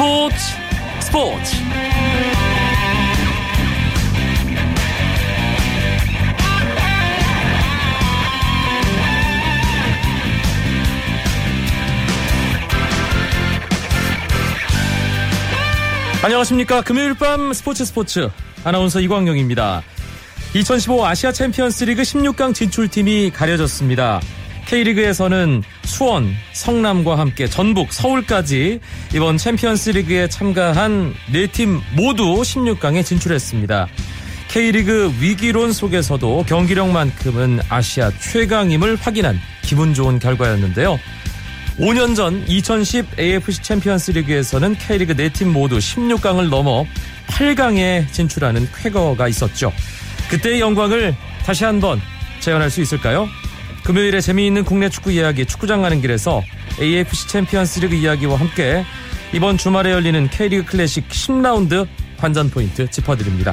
[0.00, 0.34] 스포츠
[1.00, 1.56] 스포츠.
[16.22, 16.80] 안녕하십니까.
[16.80, 18.30] 금요일 밤 스포츠 스포츠.
[18.64, 19.82] 아나운서 이광용입니다.
[20.54, 24.22] 2015 아시아 챔피언스 리그 16강 진출팀이 가려졌습니다
[24.70, 28.78] K리그에서는 수원, 성남과 함께 전북, 서울까지
[29.12, 33.88] 이번 챔피언스 리그에 참가한 네 팀 모두 16강에 진출했습니다.
[34.46, 41.00] K리그 위기론 속에서도 경기력만큼은 아시아 최강임을 확인한 기분 좋은 결과였는데요.
[41.78, 46.84] 5년 전 2010 AFC 챔피언스 리그에서는 K리그 네팀 모두 16강을 넘어
[47.26, 49.72] 8강에 진출하는 쾌거가 있었죠.
[50.28, 52.00] 그때의 영광을 다시 한번
[52.38, 53.28] 재현할 수 있을까요?
[53.90, 56.44] 금요일에 재미있는 국내 축구 이야기 축구장 가는 길에서
[56.80, 58.84] AFC 챔피언스 리그 이야기와 함께
[59.32, 63.52] 이번 주말에 열리는 K리그 클래식 10라운드 관전 포인트 짚어드립니다.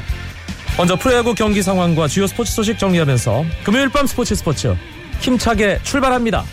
[0.78, 4.76] 먼저 프로야구 경기 상황과 주요 스포츠 소식 정리하면서 금요일 밤 스포츠 스포츠
[5.22, 6.46] 힘차게 출발합니다.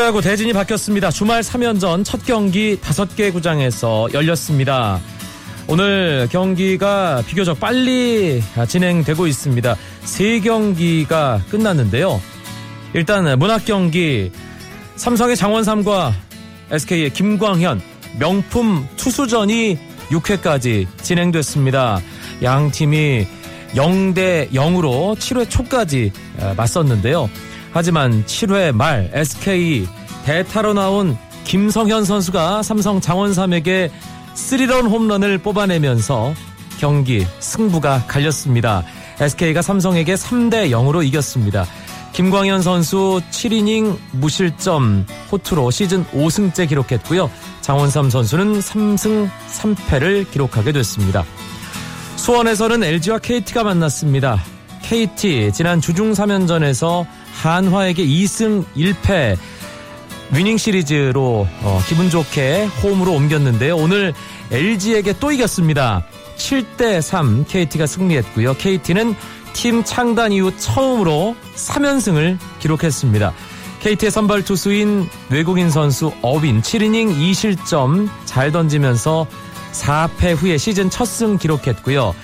[0.00, 1.10] 프로야구 대진이 바뀌었습니다.
[1.10, 4.98] 주말 3연전 첫 경기 5개 구장에서 열렸습니다.
[5.68, 9.76] 오늘 경기가 비교적 빨리 진행되고 있습니다.
[10.06, 12.18] 3경기가 끝났는데요.
[12.94, 14.32] 일단 문학 경기
[14.96, 16.14] 삼성의 장원삼과
[16.70, 17.82] SK의 김광현
[18.18, 19.78] 명품 투수전이
[20.08, 22.00] 6회까지 진행됐습니다.
[22.42, 23.26] 양 팀이
[23.74, 26.10] 0대 0으로 7회 초까지
[26.56, 27.28] 맞섰는데요.
[27.72, 29.86] 하지만 7회 말 SK
[30.24, 33.90] 대타로 나온 김성현 선수가 삼성 장원삼에게
[34.34, 36.34] 3런 홈런을 뽑아내면서
[36.78, 38.82] 경기 승부가 갈렸습니다.
[39.20, 41.66] SK가 삼성에게 3대 0으로 이겼습니다.
[42.12, 47.30] 김광현 선수 7이닝 무실점 호투로 시즌 5승째 기록했고요.
[47.60, 51.24] 장원삼 선수는 3승 3패를 기록하게 됐습니다.
[52.16, 54.42] 수원에서는 LG와 KT가 만났습니다.
[54.82, 57.06] KT 지난 주중 3연전에서
[57.42, 59.36] 한화에게 2승 1패
[60.32, 63.76] 위닝 시리즈로 어, 기분 좋게 홈으로 옮겼는데요.
[63.76, 64.14] 오늘
[64.50, 66.04] LG에게 또 이겼습니다.
[66.36, 68.54] 7대 3 KT가 승리했고요.
[68.54, 69.14] KT는
[69.54, 73.32] 팀 창단 이후 처음으로 3연승을 기록했습니다.
[73.80, 79.26] KT의 선발 투수인 외국인 선수 어빈 7이닝 2실점 잘 던지면서
[79.72, 82.14] 4패 후에 시즌 첫 승 기록했고요.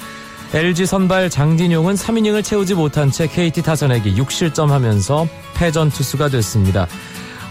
[0.54, 6.86] LG 선발 장진용은 3이닝을 채우지 못한 채 KT 타선에게 6실점하면서 패전 투수가 됐습니다.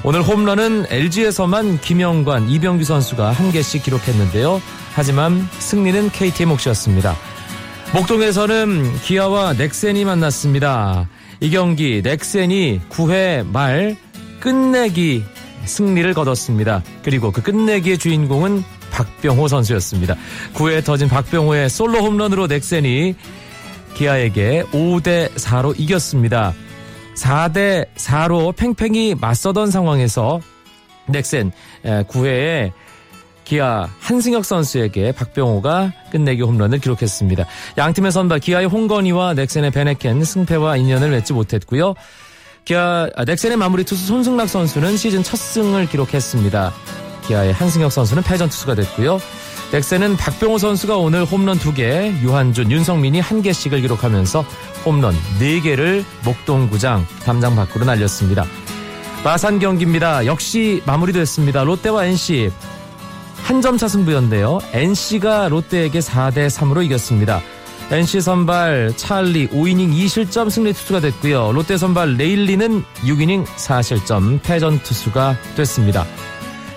[0.03, 4.61] 오늘 홈런은 LG에서만 김영관, 이병규 선수가 한 개씩 기록했는데요.
[4.93, 7.15] 하지만 승리는 KT의 몫이었습니다.
[7.93, 11.07] 목동에서는 기아와 넥센이 만났습니다.
[11.41, 13.97] 이 경기 넥센이 9회 말
[14.39, 15.23] 끝내기
[15.65, 16.83] 승리를 거뒀습니다.
[17.03, 18.63] 그리고 그 끝내기의 주인공은
[18.95, 20.15] 박병호 선수였습니다.
[20.53, 23.15] 9회에 터진 박병호의 솔로 홈런으로 넥센이
[23.95, 26.53] 기아에게 5대 4로 이겼습니다.
[27.15, 30.39] 4대 4로 팽팽히 맞서던 상황에서
[31.07, 31.51] 넥센
[31.83, 32.71] 9회에
[33.43, 37.45] 기아 한승혁 선수에게 박병호가 끝내기 홈런을 기록했습니다.
[37.77, 41.93] 양팀의 선발 기아의 홍건희와 넥센의 베네켄 승패와 인연을 맺지 못했고요.
[42.63, 46.73] 기아 아, 넥센의 마무리 투수 손승락 선수는 시즌 첫 승을 기록했습니다.
[47.27, 49.19] 기아의 한승혁 선수는 패전 투수가 됐고요.
[49.71, 54.45] 넥센은 박병호 선수가 오늘 홈런 2개, 유한준, 윤성민이 1개씩을 기록하면서
[54.85, 58.45] 홈런 4개를 목동구장 담장 밖으로 날렸습니다.
[59.23, 60.25] 마산 경기입니다.
[60.27, 61.63] 역시 마무리됐습니다.
[61.63, 62.51] 롯데와 NC
[63.43, 64.59] 한 점 차 승부였는데요.
[64.73, 67.41] NC가 롯데에게 4대 3으로 이겼습니다.
[67.91, 71.51] NC 선발 찰리 5이닝 2실점 승리 투수가 됐고요.
[71.51, 76.05] 롯데 선발 레일리는 6이닝 4실점 패전 투수가 됐습니다.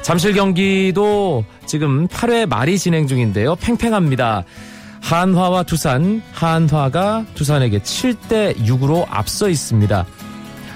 [0.08, 3.56] 잠실 경기도 지금 8회 말이 진행 중인데요.
[3.56, 4.42] 팽팽합니다.
[5.02, 10.06] 한화와 두산, 한화가 두산에게 7대 6으로 앞서 있습니다.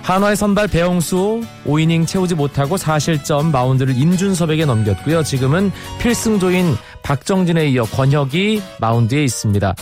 [0.02, 5.22] 한화의 선발 배영수 5이닝 채우지 못하고 4실점 마운드를 임준섭에게 넘겼고요.
[5.22, 9.74] 지금은 필승조인 박정진에 이어 권혁이 마운드에 있습니다.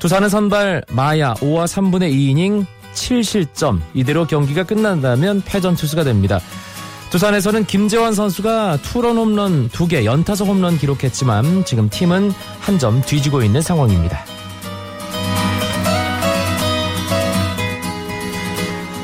[0.00, 6.40] 두산은 선발 마야 5와 3분의 2이닝 7실점 이대로 경기가 끝난다면 패전 투수가 됩니다.
[7.12, 13.60] 두산에서는 김재환 선수가 투런 홈런 2개 연타석 홈런 기록했지만 지금 팀은 한 점 뒤지고 있는
[13.60, 14.24] 상황입니다.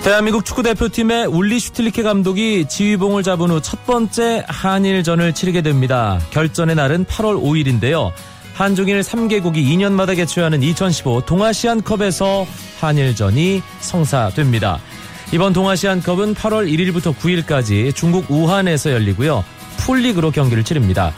[0.02, 6.18] 대한민국 축구대표팀의 울리 슈틸리케 감독이 지휘봉을 잡은 후 첫 번째 한일전을 치르게 됩니다.
[6.30, 8.12] 결전의 날은 8월 5일인데요.
[8.54, 12.46] 한중일 3개국이 2년마다 개최하는 2015 동아시안컵에서
[12.80, 14.80] 한일전이 성사됩니다.
[15.30, 19.44] 이번 동아시안컵은 8월 1일부터 9일까지 중국 우한에서 열리고요.
[19.76, 21.12] 풀리그로 경기를 치릅니다.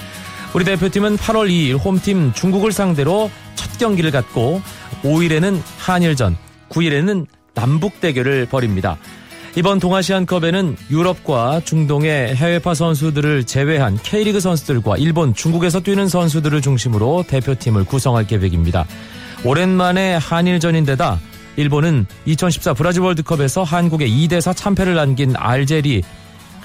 [0.53, 4.63] 우리 대표팀은 8월 2일 홈팀 중국을 상대로 첫 경기를 갖고
[5.05, 6.37] 5일에는 한일전,
[6.71, 8.99] 9일에는 남북 대결을 벌입니다.
[9.55, 17.85] 이번 동아시안컵에는 유럽과 중동의 해외파 선수들을 제외한 K리그 선수들과 일본, 중국에서 뛰는 선수들을 중심으로 대표팀을
[17.85, 18.87] 구성할 계획입니다.
[19.45, 21.21] 오랜만에 한일전인데다
[21.57, 26.03] 일본은 2014 브라질 월드컵에서 한국의 2대4 참패를 남긴 알제리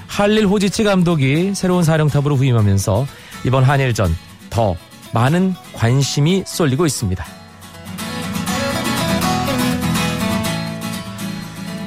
[0.06, 3.06] 할릴 호지치 감독이 새로운 사령탑으로 후임하면서
[3.44, 4.14] 이번 한일전
[4.50, 4.76] 더
[5.12, 7.24] 많은 관심이 쏠리고 있습니다.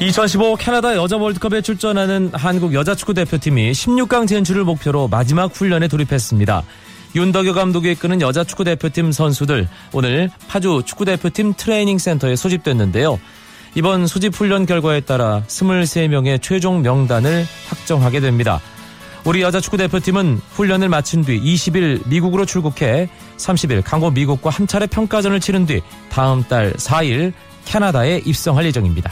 [0.02, 6.64] 2015 캐나다 여자 월드컵에 출전하는 한국 여자 축구 대표팀이 16강 진출을 목표로 마지막 훈련에 돌입했습니다.
[7.16, 13.20] 윤덕여 감독이 이끄는 여자 축구 대표팀 선수들 오늘 파주 축구 대표팀 트레이닝 센터에 소집됐는데요.
[13.76, 18.60] 이번 소집 훈련 결과에 따라 23명의 최종 명단을 확정하게 됩니다.
[19.26, 24.86] 우리 여자 축구 대표팀은 훈련을 마친 뒤 20일 미국으로 출국해 30일 강호 미국과 한 차례
[24.86, 27.34] 평가전을 치른 뒤 다음 달 4일
[27.66, 29.12] 캐나다에 입성할 예정입니다.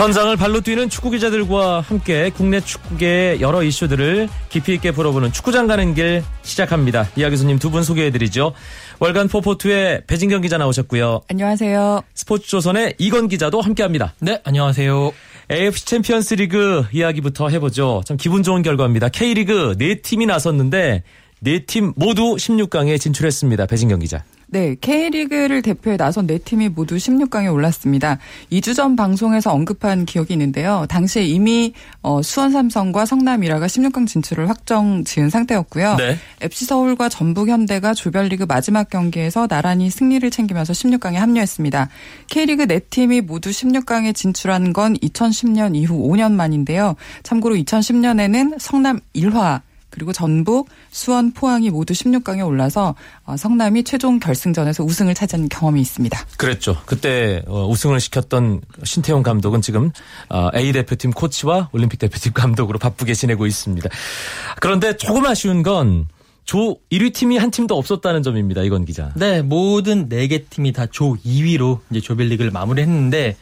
[0.00, 5.92] 현장을 발로 뛰는 축구 기자들과 함께 국내 축구계의 여러 이슈들을 깊이 있게 풀어보는 축구장 가는
[5.94, 7.06] 길 시작합니다.
[7.16, 8.54] 이야기 손님 두 분 소개해드리죠.
[8.98, 11.20] 월간 포포투의 배진경 기자 나오셨고요.
[11.28, 12.00] 안녕하세요.
[12.14, 14.14] 스포츠조선의 이건 기자도 함께합니다.
[14.20, 15.12] 네, 안녕하세요.
[15.52, 18.00] AFC 챔피언스 리그 이야기부터 해보죠.
[18.06, 19.10] 참 기분 좋은 결과입니다.
[19.10, 21.02] K리그 네 팀이 나섰는데
[21.40, 23.66] 네팀 모두 16강에 진출했습니다.
[23.66, 24.24] 배진경 기자.
[24.52, 28.18] 네, K리그를 대표해 나선 네 팀이 모두 16강에 올랐습니다.
[28.50, 30.86] 2주 전 방송에서 언급한 기억이 있는데요.
[30.88, 35.96] 당시에 이미 어, 수원 삼성과 성남 이라가 16강 진출을 확정 지은 상태였고요.
[35.96, 36.16] 네.
[36.40, 41.88] FC 서울과 전북 현대가 조별리그 마지막 경기에서 나란히 승리를 챙기면서 16강에 합류했습니다.
[42.26, 46.96] K리그 네 팀이 모두 16강에 진출한 건 2010년 이후 5년 만인데요.
[47.22, 52.94] 참고로 2010년에는 성남 1화 그리고 전북, 수원, 포항이 모두 16강에 올라서
[53.24, 56.18] 어, 성남이 최종 결승전에서 우승을 차지한 경험이 있습니다.
[56.36, 56.76] 그랬죠.
[56.86, 59.90] 그때 어, 우승을 시켰던 신태용 감독은 지금
[60.28, 63.88] 어, A 대표팀 코치와 올림픽 대표팀 감독으로 바쁘게 지내고 있습니다.
[64.60, 66.06] 그런데 조금 아쉬운 건
[66.44, 68.62] 조 1위 팀이 한 팀도 없었다는 점입니다.
[68.62, 69.12] 이건 기자.
[69.14, 73.36] 네, 모든 4개 팀이 다 조 2위로 이제 조별리그를 마무리했는데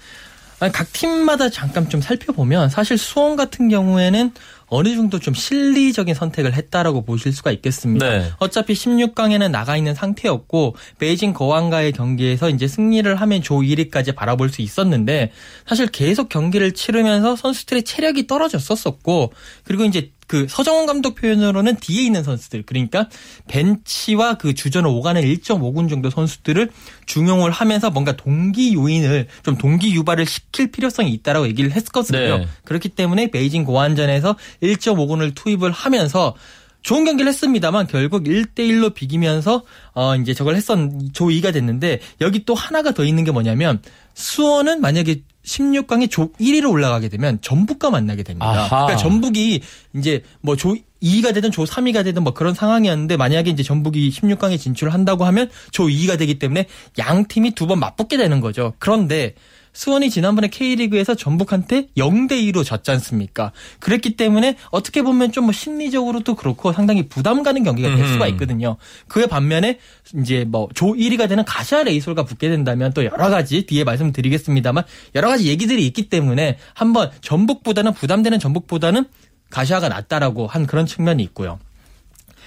[0.59, 4.33] 각 팀마다 잠깐 좀 살펴보면 사실 수원 같은 경우에는
[4.71, 8.07] 어느 정도 좀 실리적인 선택을 했다라고 보실 수가 있겠습니다.
[8.07, 8.31] 네.
[8.39, 14.61] 어차피 16강에는 나가 있는 상태였고 베이징 거왕과의 경기에서 이제 승리를 하면 조 1위까지 바라볼 수
[14.61, 15.33] 있었는데
[15.67, 19.33] 사실 계속 경기를 치르면서 선수들의 체력이 떨어졌었었고
[19.65, 23.09] 그리고 이제 그 서정원 감독 표현으로는 뒤에 있는 선수들 그러니까
[23.49, 26.71] 벤치와 그 주전을 오가는 1.5군 정도 선수들을
[27.07, 32.39] 중용을 하면서 뭔가 동기 요인을 좀 동기 유발을 시킬 필요성이 있다라고 얘기를 했었거든요.
[32.39, 32.49] 네.
[32.65, 36.35] 그렇기 때문에 베이징 고안전에서 1.5군을 투입을 하면서
[36.83, 39.63] 좋은 경기를 했습니다만 결국 1대1로 비기면서
[39.95, 40.79] 어 이제 저걸 했었
[41.13, 43.83] 조 2가 됐는데 여기 또 하나가 더 있는 게 뭐냐면
[44.15, 48.47] 수원은 만약에 16강에 조 1위로 올라가게 되면 전북과 만나게 됩니다.
[48.49, 48.69] 아하.
[48.87, 49.61] 그러니까 전북이
[49.97, 54.93] 이제 뭐조 2위가 되든 조 3위가 되든 뭐 그런 상황이었는데 만약에 이제 전북이 16강에 진출을
[54.93, 56.67] 한다고 하면 조 2위가 되기 때문에
[56.99, 58.75] 양 팀이 두 번 맞붙게 되는 거죠.
[58.79, 59.35] 그런데
[59.79, 63.53] 수원이 지난번에 K리그에서 전북한테 0대 2로 졌지 않습니까?
[63.79, 68.31] 그랬기 때문에 어떻게 보면 좀 뭐 심리적으로도 그렇고 상당히 부담 가는 경기가 될 수가 음.
[68.31, 68.77] 있거든요.
[69.07, 69.79] 그에 반면에
[70.17, 74.83] 이제 뭐 조 1위가 되는 가시아 레이솔가 붙게 된다면 또 여러 가지 뒤에 말씀드리겠습니다만
[75.15, 79.05] 여러 가지 얘기들이 있기 때문에 한번 전북보다는 부담되는 전북보다는
[79.49, 81.61] 가시아가 낫다라고 한 그런 측면이 있고요.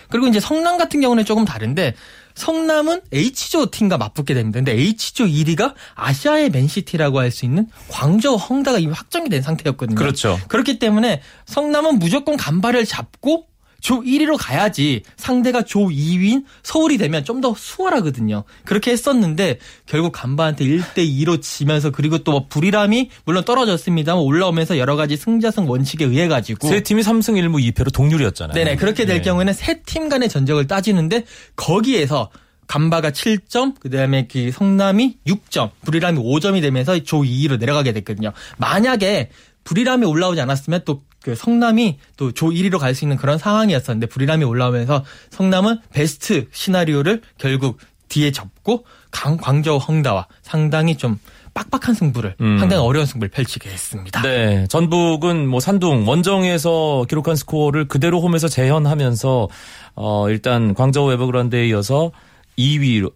[0.09, 1.95] 그리고 이제 성남 같은 경우는 조금 다른데
[2.41, 4.57] 성남은 H조 팀과 맞붙게 됩니다.
[4.57, 9.95] 근데 H조 1위가 아시아의 맨시티라고 할 수 있는 광저우 헝다가 이미 확정이 된 상태였거든요.
[9.95, 10.38] 그렇죠.
[10.50, 13.45] 그렇기 때문에 성남은 무조건 간발을 잡고
[13.81, 18.43] 조 1위로 가야지 상대가 조 2위인 서울이 되면 좀 더 수월하거든요.
[18.65, 19.57] 그렇게 했었는데
[19.88, 25.67] 결국 간바한테 1대 2로 지면서 그리고 또 뭐 불이람이 물론 떨어졌습니다만 올라오면서 여러 가지 승자승
[25.69, 28.53] 원칙에 의해 가지고 세 팀이 3승 1무 2패로 동률이었잖아요.
[28.53, 29.21] 네네 그렇게 될 네.
[29.23, 32.29] 경우에는 세 팀 간의 전적을 따지는데 거기에서
[32.67, 38.31] 간바가 7점, 그 다음에 그 성남이 6점, 불이람이 5점이 되면서 조 2위로 내려가게 됐거든요.
[38.59, 39.29] 만약에
[39.63, 44.44] 불이람이 올라오지 않았으면 또 그 성남이 또 조 1위로 갈 수 있는 그런 상황이었었는데 불이람이
[44.44, 47.78] 올라오면서 성남은 베스트 시나리오를 결국
[48.10, 51.18] 뒤에 접고 강, 광저우 헝다와 상당히 좀
[51.54, 52.60] 빡빡한 승부를 음.
[52.60, 54.22] 상당히 어려운 승부를 펼치게 했습니다.
[54.22, 59.48] 네, 전북은 뭐 산둥 원정에서 기록한 스코어를 그대로 홈에서 재현하면서
[59.96, 62.12] 어 일단 광저우 에버그란드에 이어서
[62.58, 63.12] 2위로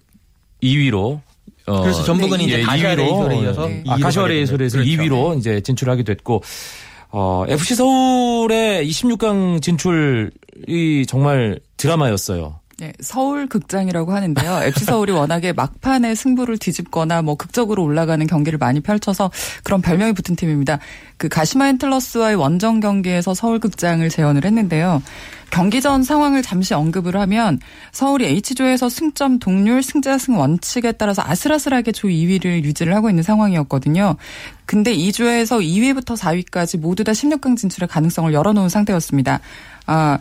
[0.64, 1.22] 2위로
[1.68, 3.84] 어, 그래서 전북은 네, 이제 예, 가시아 2위로, 레이솔에 이어서 네.
[3.88, 5.04] 아, 2위로 가시아 레이솔에서 됩니다.
[5.04, 5.16] 그렇죠.
[5.34, 6.44] 2위로 이제 진출하게 됐고
[7.18, 12.60] 어 FC 서울의 26강 진출이 정말 드라마였어요.
[12.78, 14.64] 네, 서울 극장이라고 하는데요.
[14.64, 19.32] FC 서울이 워낙에 막판에 승부를 뒤집거나 뭐 극적으로 올라가는 경기를 많이 펼쳐서
[19.64, 20.80] 그런 별명이 붙은 팀입니다.
[21.16, 25.02] 그 가시마 엔틀러스와의 원정 경기에서 서울 극장을 재현을 했는데요.
[25.52, 27.62] 경기 전 상황을 잠시 언급을 하면
[27.94, 34.18] 서울이 H조에서 승점 동률 승자승 원칙에 따라서 아슬아슬하게 조 2위를 유지를 하고 있는 상황이었거든요.
[34.66, 39.40] 근데 2조에서 2위부터 4위까지 모두 다 16강 진출의 가능성을 열어놓은 상태였습니다.
[39.86, 40.18] 아,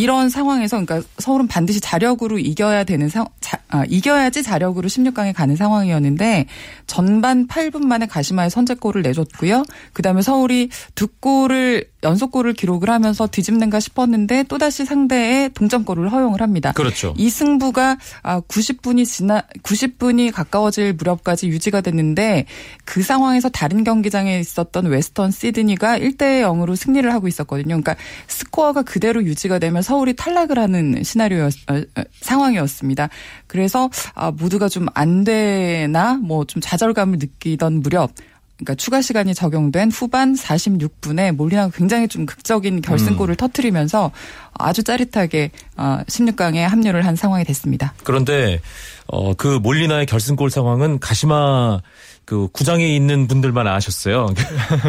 [0.00, 5.56] 이런 상황에서 그러니까 서울은 반드시 자력으로 이겨야 되는 상 자, 아, 이겨야지 자력으로 16강에 가는
[5.56, 6.46] 상황이었는데
[6.86, 9.62] 전반 8분 만에 가시마에 선제골을 내줬고요.
[9.92, 16.72] 그다음에 서울이 두 골을 연속골을 기록을 하면서 뒤집는가 싶었는데 또다시 상대의 동점골을 허용을 합니다.
[16.72, 17.14] 그렇죠.
[17.16, 22.44] 이 승부가 아 90분이 지나 90분이 가까워질 무렵까지 유지가 됐는데
[22.84, 27.68] 그 상황에서 다른 경기장에 있었던 웨스턴 시드니가 1대 0으로 승리를 하고 있었거든요.
[27.80, 27.96] 그러니까
[28.28, 31.48] 스코어가 그대로 유지가 되면 서울이 탈락을 하는 시나리오
[32.20, 33.08] 상황이었습니다.
[33.46, 38.10] 그래서 아 모두가 좀 안 되나 뭐 좀 좌절감을 느끼던 무렵
[38.60, 44.12] 그러니까 추가 시간이 적용된 후반 46분에 몰리나가 굉장히 좀 극적인 결승골을 터트리면서
[44.52, 47.94] 아주 짜릿하게 16강에 합류를 한 상황이 됐습니다.
[48.04, 48.60] 그런데
[49.06, 51.80] 어 그 몰리나의 결승골 상황은 가시마
[52.26, 54.28] 그 구장에 있는 분들만 아셨어요.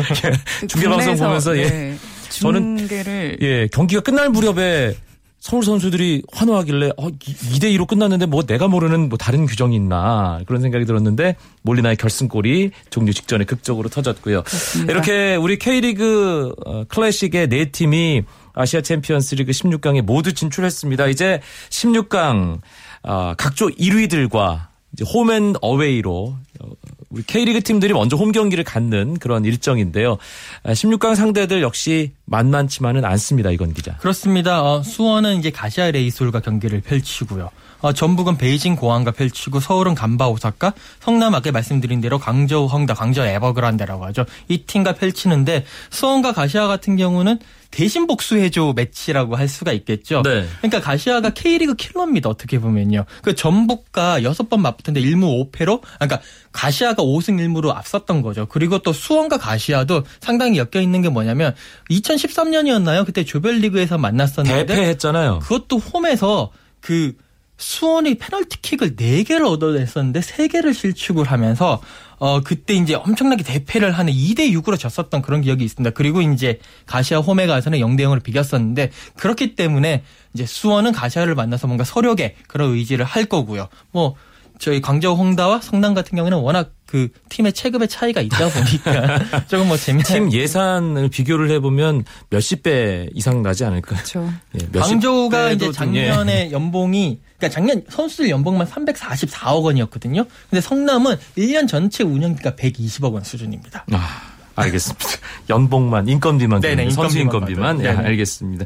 [0.68, 1.70] 중계 방송 보면서 예.
[1.70, 1.98] 네,
[2.30, 4.96] 저는 중계를 예, 경기가 끝날 무렵에
[5.41, 10.62] 서울 선수들이 환호하길래 어 2대 2로 끝났는데 뭐 내가 모르는 뭐 다른 규정이 있나 그런
[10.62, 14.43] 생각이 들었는데 몰리나의 결승골이 종료 직전에 극적으로 터졌고요.
[14.43, 14.93] 그렇습니다.
[14.93, 18.21] 이렇게 우리 K리그 어, 클래식의 네 팀이
[18.53, 21.07] 아시아 챔피언스리그 16강에 모두 진출했습니다.
[21.07, 22.60] 이제 16강
[23.01, 26.69] 어, 각조 1위들과 이제 홈앤 어웨이로 어,
[27.10, 30.17] 우리 K리그 팀들이 먼저 홈 경기를 갖는 그런 일정인데요.
[30.63, 33.51] 아, 16강 상대들 역시 만만치만은 않습니다.
[33.51, 33.98] 이건 기자.
[33.98, 34.63] 그렇습니다.
[34.63, 37.50] 어, 수원은 이제 가시와 레이솔과 경기를 펼치고요.
[37.82, 43.26] 어, 전북은 베이징 궈안과 펼치고 서울은 간바 오사카, 성남 아까 말씀드린 대로 광저우 헝다, 광저우
[43.26, 44.26] 에버그란데라고 하죠.
[44.48, 47.40] 이 팀과 펼치는데 수원과 가시와 같은 경우는
[47.72, 50.22] 대신 복수해줘 매치라고 할 수가 있겠죠.
[50.24, 50.46] 네.
[50.58, 52.30] 그러니까 가시아가 K리그 킬러입니다.
[52.30, 53.06] 어떻게 보면요.
[53.24, 56.20] 그 전북과 여섯 번 맞붙었는데 1무 5패로 그러니까
[56.52, 58.46] 가시아가 5승 1무로 앞섰던 거죠.
[58.48, 61.56] 그리고 또 수원과 가시아도 상당히 엮여 있는 게 뭐냐면
[61.90, 63.06] 2013년이었나요?
[63.06, 65.40] 그때 조별리그에서 만났었는데 대패했잖아요.
[65.40, 67.14] 그것도 홈에서 그
[67.62, 71.82] 수원이 페널티킥을 4개를 얻어냈었는데 3개를 실축을 하면서
[72.18, 75.91] 어 그때 이제 엄청나게 대패를 하는 2대 6으로 졌었던 그런 기억이 있습니다.
[75.91, 80.03] 그리고 이제 가시아 홈에 가서는 0대 0으로 비겼었는데 그렇기 때문에
[80.34, 83.70] 이제 수원은 가시아를 만나서 뭔가 서력의 그런 의지를 할 거고요.
[83.91, 84.15] 뭐
[84.62, 89.75] 저희 광저우 홍다와 성남 같은 경우는 워낙 그 팀의 체급의 차이가 있다 보니까 조금 뭐
[89.75, 93.96] 재미난 팀 예산을 비교를 해보면 몇십 배 이상 나지 않을까.
[93.96, 94.32] 그렇죠.
[94.53, 100.25] 예, 몇십 광저우가 이제 좀, 작년에 연봉이 그러니까 작년 선수들 연봉만 344억 원이었거든요.
[100.51, 103.86] 근데 성남은 1년 전체 운영비가 120억 원 수준입니다.
[103.91, 103.96] 예.
[103.96, 105.08] 아, 알겠습니다.
[105.50, 107.80] 연봉만, 인건비만, 네네, 선수 인건비만 인건비만.
[107.80, 107.96] 예.
[107.96, 108.08] 네네.
[108.10, 108.65] 알겠습니다.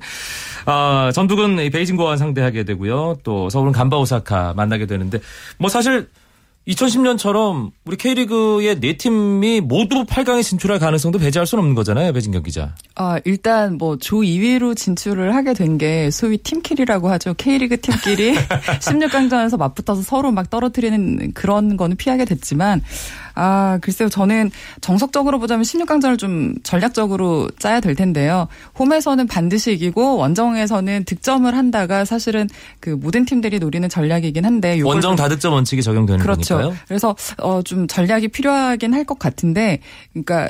[0.65, 3.17] 아, 전북은 이 베이징 고안 상대하게 되고요.
[3.23, 5.19] 또 서울은 간바 오사카 만나게 되는데,
[5.57, 6.07] 뭐 사실
[6.67, 12.73] 2010년처럼 우리 K리그의 네 팀이 모두 8강에 진출할 가능성도 배제할 수는 없는 거잖아요, 배진경 기자.
[12.95, 17.35] 아, 일단 뭐 조 2위로 진출을 하게 된 게 소위 팀킬이라고 하죠.
[17.35, 18.33] K리그 팀끼리
[18.81, 22.81] 16강전에서 맞붙어서 서로 막 떨어뜨리는 그런 거는 피하게 됐지만
[23.35, 24.09] 아, 글쎄요.
[24.09, 24.49] 저는
[24.81, 28.47] 정석적으로 보자면 16강전을 좀 전략적으로 짜야 될 텐데요.
[28.79, 32.47] 홈에서는 반드시 이기고 원정에서는 득점을 한다가 사실은
[32.79, 36.55] 그 모든 팀들이 노리는 전략이긴 한데 원정 다득점 원칙이 적용되는 그렇죠.
[36.57, 36.77] 거니까요.
[36.87, 39.79] 그래서 어 좀 전략이 필요하긴 할 것 같은데,
[40.13, 40.49] 그러니까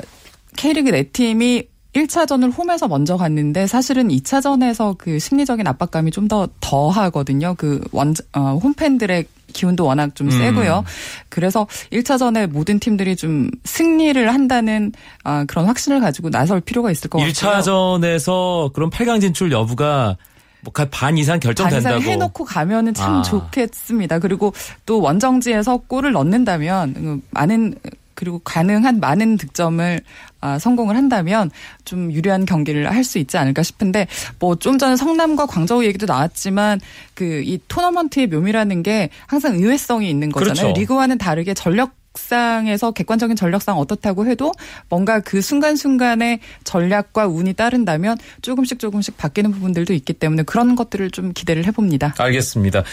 [0.56, 1.64] K리그 네 팀이
[1.94, 7.54] 1차전을 홈에서 먼저 갔는데 사실은 2차전에서 그 심리적인 압박감이 좀 더 더하거든요.
[7.56, 9.24] 그 원, 어, 홈팬들의
[9.56, 10.30] 기운도 워낙 좀 음.
[10.30, 10.84] 세고요.
[11.28, 14.92] 그래서 1차전에 모든 팀들이 좀 승리를 한다는
[15.24, 17.32] 아, 그런 확신을 가지고 나설 필요가 있을 것 같아요.
[17.32, 20.16] 1차전에서 그런 8강 진출 여부가
[20.60, 21.94] 뭐반 이상 결정된다고.
[21.94, 23.22] 반상 해놓고 가면은 참 아.
[23.22, 24.18] 좋겠습니다.
[24.18, 24.52] 그리고
[24.84, 27.74] 또 원정지에서 골을 넣는다면 음, 많은
[28.16, 30.00] 그리고 가능한 많은 득점을
[30.40, 31.50] 아, 성공을 한다면
[31.84, 34.08] 좀 유리한 경기를 할 수 있지 않을까 싶은데
[34.40, 36.80] 뭐 좀 전에 성남과 광저우 얘기도 나왔지만
[37.14, 40.54] 그 이 토너먼트의 묘미라는 게 항상 의외성이 있는 거잖아요.
[40.54, 40.80] 그렇죠.
[40.80, 44.50] 리그와는 다르게 전력 상에서 객관적인 전력상 어떻다고 해도
[44.88, 51.34] 뭔가 그 순간순간의 전략과 운이 따른다면 조금씩 조금씩 바뀌는 부분들도 있기 때문에 그런 것들을 좀
[51.34, 52.14] 기대를 해봅니다.
[52.16, 52.84] 알겠습니다.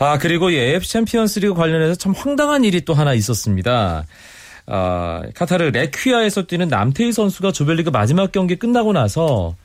[0.00, 4.04] 아, 그리고 이 AFC 챔피언스 리그 관련해서 참 황당한 일이 또 하나 있었습니다.
[4.66, 9.56] 아, 카타르 레퀴야에서 뛰는 남태희 선수가 조별리그 마지막 경기 끝나고 나서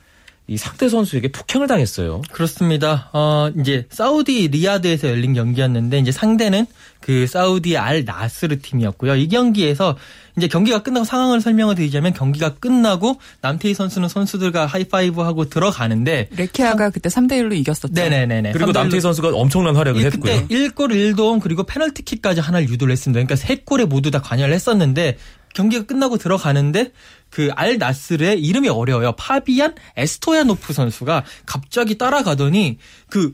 [0.50, 2.22] 이 상대 선수에게 폭행을 당했어요.
[2.32, 3.08] 그렇습니다.
[3.12, 6.66] 어, 이제 사우디 리야드에서 열린 경기였는데 이제 상대는
[6.98, 9.14] 그 사우디 알 나스르 팀이었고요.
[9.14, 9.96] 이 경기에서
[10.36, 16.90] 이제 경기가 끝나고 상황을 설명을 드리자면 경기가 끝나고 남태희 선수는 선수들과 하이파이브 하고 들어가는데 레퀴야가
[16.90, 17.92] 그때 3대 1로 이겼었죠.
[17.94, 18.50] 네네네네.
[18.50, 20.32] 그리고 3대1로 남태희 선수가 엄청난 활약을 예, 했고요.
[20.32, 23.24] 그때 1골 1도움 그리고 페널티킥까지 하나를 유도를 했습니다.
[23.24, 25.16] 그러니까 3골에 모두 다 관여를 했었는데
[25.54, 26.92] 경기가 끝나고 들어가는데
[27.30, 29.12] 그 알 나스르의 이름이 어려워요.
[29.12, 32.78] 파비안 에스토야노프 선수가 갑자기 따라가더니
[33.08, 33.32] 그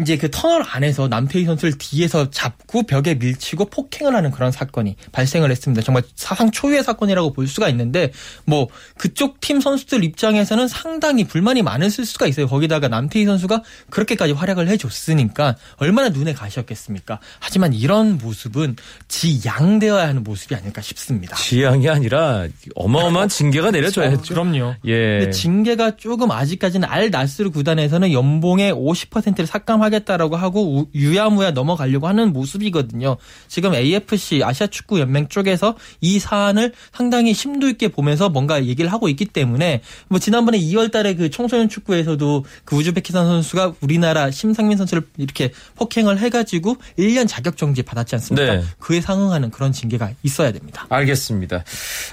[0.00, 5.50] 이제 그 터널 안에서 남태희 선수를 뒤에서 잡고 벽에 밀치고 폭행을 하는 그런 사건이 발생을
[5.50, 5.82] 했습니다.
[5.82, 8.12] 정말 사상 초유의 사건이라고 볼 수가 있는데
[8.44, 12.46] 뭐 그쪽 팀 선수들 입장에서는 상당히 불만이 많으실 수가 있어요.
[12.46, 17.18] 거기다가 남태희 선수가 그렇게까지 활약을 해줬으니까 얼마나 눈에 가시였겠습니까?
[17.40, 18.76] 하지만 이런 모습은
[19.08, 21.36] 지양되어야 하는 모습이 아닐까 싶습니다.
[21.36, 24.32] 지향이 아니라 어마어마한 징계가 내려져야죠.
[24.32, 24.74] 그럼요.
[24.84, 25.18] 예.
[25.18, 32.08] 근데 징계가 조금 아직까지는 알 나스르 구단에서는 연봉의 50%를 삭감하 겠다라고 하고 우- 유야무야 넘어가려고
[32.08, 33.16] 하는 모습이거든요.
[33.48, 39.08] 지금 AFC 아시아 축구 연맹 쪽에서 이 사안을 상당히 심도 있게 보면서 뭔가 얘기를 하고
[39.08, 45.50] 있기 때문에 뭐 지난번에 2월달에 그 청소년 축구에서도 그 우즈베키스탄 선수가 우리나라 심상민 선수를 이렇게
[45.76, 48.54] 폭행을 해가지고 1년 자격 정지 받았지 않습니까?
[48.56, 48.62] 네.
[48.78, 50.86] 그에 상응하는 그런 징계가 있어야 됩니다.
[50.88, 51.64] 알겠습니다.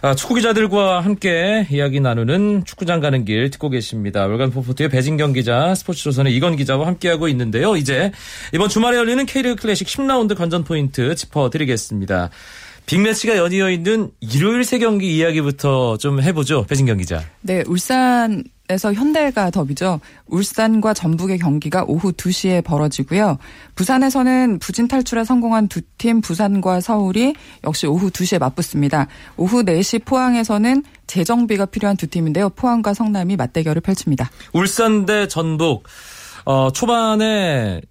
[0.01, 4.25] 아, 축구 기자들과 함께 이야기 나누는 축구장 가는 길 듣고 계십니다.
[4.27, 7.64] 월간 포포트의 배진경 기자, 스포츠조선의 이건 기자와 함께하고 있는데요.
[7.75, 8.11] 이제
[8.53, 12.29] 이번 주말에 열리는 K리그 클래식 10라운드 관전 포인트 짚어드리겠습니다.
[12.85, 16.65] 빅매치가 연이어 있는 일요일 세 경기 이야기부터 좀 해보죠.
[16.67, 17.23] 배진경 기자.
[17.41, 19.99] 네, 울산 에서 현대가 더비죠.
[20.25, 23.37] 울산과 전북의 경기가 오후 2시에 벌어지고요.
[23.75, 29.07] 부산에서는 부진 탈출에 성공한 두 팀 부산과 서울이 역시 오후 2시에 맞붙습니다.
[29.37, 32.49] 오후 4시 포항에서는 재정비가 필요한 두 팀인데요.
[32.49, 34.31] 포항과 성남이 맞대결을 펼칩니다.
[34.51, 35.83] 울산 대 전북.
[36.45, 37.81] 어, 초반에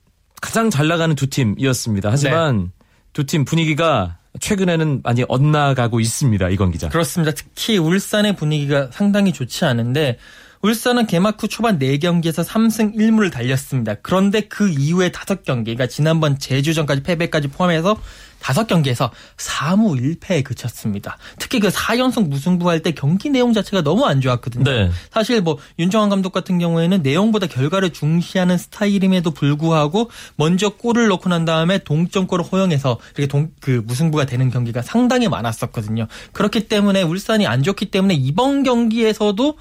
[0.41, 2.11] 가장 잘 나가는 두 팀이었습니다.
[2.11, 2.73] 하지만
[3.13, 6.49] 두팀 분위기가 최근에는 많이 엇나가고 있습니다.
[6.51, 6.89] 이건 기자.
[6.89, 7.33] 그렇습니다.
[7.35, 10.19] 특히 울산의 분위기가 상당히 좋지 않은데
[10.63, 13.97] 울산은 개막 후 초반 4경기에서 3승 1무를 달렸습니다.
[13.97, 17.99] 그런데 그 이후에 5경기, 그러니까 지난번 제주전까지 패배까지 포함해서
[18.45, 21.17] 5경기에서 4무 1패에 그쳤습니다.
[21.39, 24.65] 특히 그 4연속 무승부할 때 경기 내용 자체가 너무 안 좋았거든요.
[24.65, 24.91] 네.
[25.11, 31.45] 사실 뭐 윤정환 감독 같은 경우에는 내용보다 결과를 중시하는 스타일임에도 불구하고 먼저 골을 넣고 난
[31.45, 36.07] 다음에 동점골을 허용해서 이렇게 동, 그 무승부가 되는 경기가 상당히 많았었거든요.
[36.33, 39.57] 그렇기 때문에 울산이 안 좋기 때문에 이번 경기에서도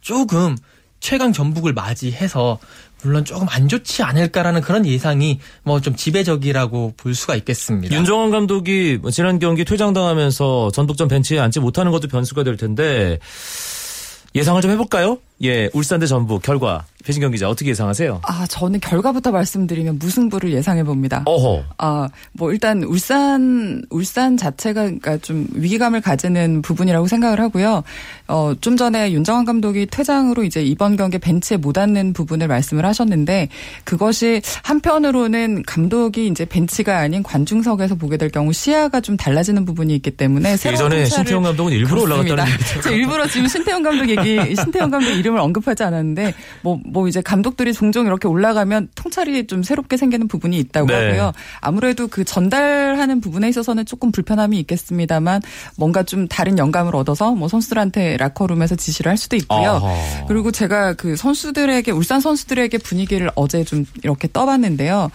[0.00, 0.56] 조금
[1.00, 2.58] 최강 전북을 맞이해서
[3.04, 7.94] 물론 조금 안 좋지 않을까라는 그런 예상이 뭐 좀 지배적이라고 볼 수가 있겠습니다.
[7.94, 13.18] 윤정환 감독이 뭐 지난 경기 퇴장당하면서 전북전 벤치에 앉지 못하는 것도 변수가 될 텐데
[14.34, 15.18] 예상을 좀 해볼까요?
[15.42, 18.22] 예, 울산 대 전북 결과 배진경 기자 어떻게 예상하세요?
[18.22, 21.22] 아, 저는 결과부터 말씀드리면 무승부를 예상해 봅니다.
[21.26, 21.62] 어허.
[21.76, 27.82] 아, 뭐 일단 울산 울산 자체가 그러니까 좀 위기감을 가지는 부분이라고 생각을 하고요.
[28.28, 33.48] 어, 좀 전에 윤정환 감독이 퇴장으로 이제 이번 경기 벤치에 못 앉는 부분을 말씀을 하셨는데
[33.84, 40.12] 그것이 한편으로는 감독이 이제 벤치가 아닌 관중석에서 보게 될 경우 시야가 좀 달라지는 부분이 있기
[40.12, 42.32] 때문에 예전에 신태용 감독은 일부러 그렇습니다.
[42.34, 42.88] 올라갔다는 얘기죠.
[42.94, 48.06] 일부러 지금 신태용 감독 얘기, 신태용 감독 이름을 언급하지 않았는데, 뭐, 뭐 이제 감독들이 종종
[48.06, 50.94] 이렇게 올라가면 통찰이 좀 새롭게 생기는 부분이 있다고 네.
[50.94, 51.32] 하고요.
[51.60, 55.40] 아무래도 그 전달하는 부분에 있어서는 조금 불편함이 있겠습니다만,
[55.76, 59.80] 뭔가 좀 다른 영감을 얻어서 뭐 선수들한테 라커룸에서 지시를 할 수도 있고요.
[59.82, 60.26] 어허.
[60.28, 65.10] 그리고 제가 그 선수들에게, 울산 선수들에게 분위기를 어제 좀 이렇게 떠봤는데요.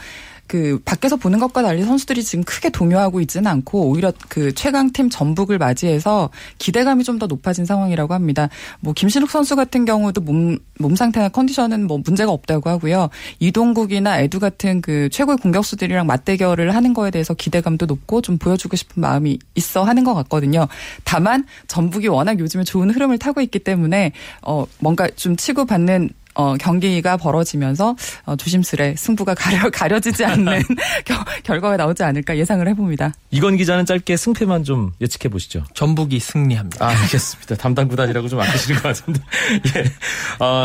[0.50, 5.60] 그 밖에서 보는 것과 달리 선수들이 지금 크게 동요하고 있지는 않고 오히려 그 최강팀 전북을
[5.60, 8.48] 맞이해서 기대감이 좀 더 높아진 상황이라고 합니다.
[8.80, 13.10] 뭐 김신욱 선수 같은 경우도 몸, 몸 상태나 컨디션은 뭐 문제가 없다고 하고요.
[13.40, 19.02] 이동국이나 에두 같은 그 최고의 공격수들이랑 맞대결을 하는 거에 대해서 기대감도 높고 좀 보여주고 싶은
[19.02, 20.68] 마음이 있어 하는 것 같거든요.
[21.04, 27.18] 다만 전북이 워낙 요즘에 좋은 흐름을 타고 있기 때문에 어 뭔가 좀 치고받는 어, 경기가
[27.18, 30.62] 벌어지면서 어, 조심스레 승부가 가려, 가려지지 않는
[31.44, 33.14] 결과가 나오지 않을까 예상을 해봅니다.
[33.32, 35.66] 이건 기자는 짧게 승패만 좀 예측해 보시죠.
[35.74, 36.86] 전북이 승리합니다.
[36.86, 37.56] 아, 알겠습니다.
[37.56, 39.20] 담당 구단이라고 좀 아끼시는 것 같은데.
[39.76, 39.84] 예.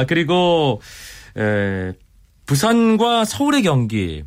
[0.05, 0.81] 아, 그리고,
[1.37, 1.93] 에,
[2.47, 4.25] 부산과 서울의 경기.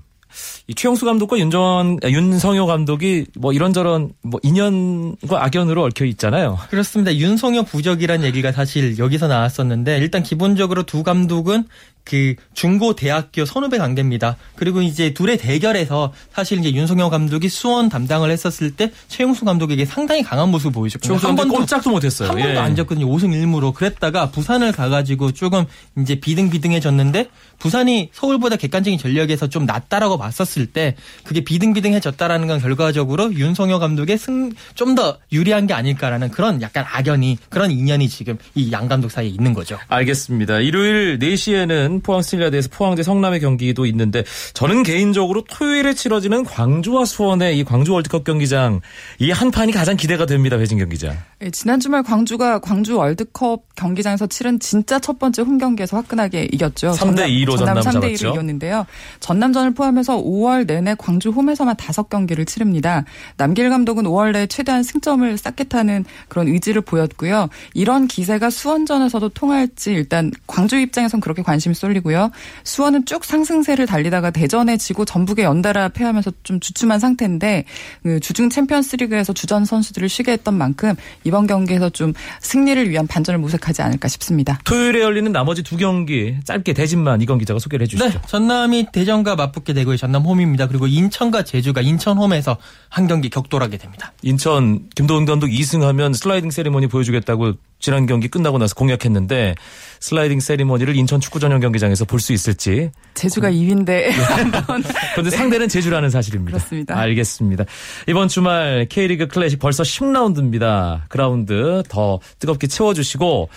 [0.69, 6.59] 이 최영수 감독과 윤전 윤성효 감독이 뭐 이런저런 뭐 인연과 악연으로 얽혀 있잖아요.
[6.69, 7.15] 그렇습니다.
[7.15, 11.65] 윤성효 부적이란 얘기가 사실 여기서 나왔었는데 일단 기본적으로 두 감독은
[12.03, 14.37] 그 중고 대학교 선후배 관계입니다.
[14.55, 20.23] 그리고 이제 둘의 대결에서 사실 이제 윤성영 감독이 수원 담당을 했었을 때 최용수 감독에게 상당히
[20.23, 21.17] 강한 모습을 보여줬거든요.
[21.17, 22.29] 한 번도 꼼짝도 못했어요.
[22.29, 22.57] 한 번도 예.
[22.57, 23.07] 안 졌거든요.
[23.07, 23.73] 5승 1무로.
[23.73, 25.65] 그랬다가 부산을 가가지고 조금
[25.97, 33.79] 이제 비등비등해졌는데 부산이 서울보다 객관적인 전력에서 좀 낫다라고 봤었을 때 그게 비등비등해졌다라는 건 결과적으로 윤성영
[33.79, 38.87] 감독의 승 좀 더 유리한 게 아닐까라는 그런 약간 악연이 그런 인연이 지금 이 양
[38.87, 39.77] 감독 사이에 있는 거죠.
[39.89, 40.59] 알겠습니다.
[40.59, 47.59] 일요일 4시에는 포항 스틸야드에서 포항 대 성남의 경기도 있는데 저는 개인적으로 토요일에 치러지는 광주와 수원의
[47.59, 48.81] 이 광주 월드컵 경기장
[49.19, 50.57] 이 한 판이 가장 기대가 됩니다.
[50.57, 51.15] 배진경 기자.
[51.39, 56.91] 네, 지난 주말 광주가 광주 월드컵 경기장에서 치른 진짜 첫 번째 홈 경기에서 화끈하게 이겼죠.
[56.91, 58.85] 3대 2로 전남, 전남 3대 1로 이겼는데요.
[59.19, 63.03] 전남전을 포함해서 5월 내내 광주 홈에서만 5경기를 치릅니다.
[63.35, 67.49] 남기일 감독은 5월 내에 최대한 승점을 쌓겠다는 그런 의지를 보였고요.
[67.73, 72.31] 이런 기세가 수원전에서도 통할지 일단 광주 입장에선 그렇게 관심이 쏠리고요.
[72.63, 77.65] 수원은 쭉 상승세를 달리다가 대전에 지고 전북에 연달아 패하면서 좀 주춤한 상태인데
[78.03, 83.81] 그 주중 챔피언스리그에서 주전 선수들을 쉬게 했던 만큼 이번 경기에서 좀 승리를 위한 반전을 모색하지
[83.81, 84.59] 않을까 싶습니다.
[84.63, 88.09] 토요일에 열리는 나머지 두 경기 짧게 대진만 이건 기자가 소개를 해주시죠.
[88.09, 90.67] 네, 전남이 대전과 맞붙게 되고 전남 홈 입니다.
[90.67, 92.57] 그리고 인천과 제주가 인천 홈에서
[92.89, 94.13] 한 경기 격돌하게 됩니다.
[94.21, 99.55] 인천 김도훈 감독 2승하면 슬라이딩 세리머니 보여주겠다고 지난 경기 끝나고 나서 공약했는데
[99.99, 102.91] 슬라이딩 세리머니를 인천 축구 전용 경기장에서 볼 수 있을지.
[103.13, 104.09] 제주가 2위인데.
[105.13, 105.37] 그런데 네.
[105.37, 106.57] 상대는 제주라는 사실입니다.
[106.57, 106.97] 그렇습니다.
[106.97, 107.65] 알겠습니다.
[108.07, 111.01] 이번 주말 K리그 클래식 벌써 10라운드입니다.
[111.09, 113.49] 그라운드 더 뜨겁게 채워주시고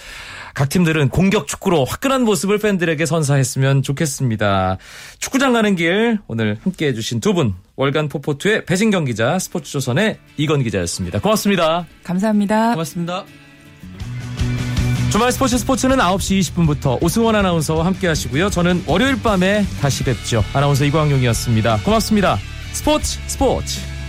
[0.54, 4.78] 각 팀들은 공격 축구로 화끈한 모습을 팬들에게 선사했으면 좋겠습니다.
[5.18, 10.62] 축구장 가는 길 오늘 함께 해 주신 두 분 월간 포포투의 배진경 기자 스포츠조선의 이건
[10.62, 11.20] 기자였습니다.
[11.20, 11.86] 고맙습니다.
[12.04, 12.72] 감사합니다.
[12.72, 13.24] 고맙습니다.
[15.10, 18.48] 주말 스포츠 스포츠는 9시 20분부터 오승원 아나운서와 함께 하시고요.
[18.48, 20.44] 저는 월요일 밤에 다시 뵙죠.
[20.54, 21.80] 아나운서 이광용이었습니다.
[21.84, 22.38] 고맙습니다.
[22.72, 23.99] 스포츠 스포츠.